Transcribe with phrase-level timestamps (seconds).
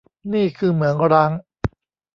[0.33, 1.31] นี่คือเหมืองร้าง